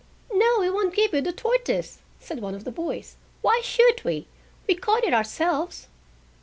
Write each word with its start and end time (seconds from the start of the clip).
"No, 0.33 0.55
we 0.59 0.67
won't 0.71 0.95
give 0.95 1.13
you 1.13 1.21
the 1.21 1.31
tortoise," 1.31 1.99
said 2.19 2.41
one 2.41 2.55
of 2.55 2.63
the 2.63 2.71
boys. 2.71 3.17
"Why 3.43 3.61
should 3.63 4.03
we? 4.03 4.25
We 4.67 4.73
caught 4.73 5.03
it 5.03 5.13
ourselves." 5.13 5.89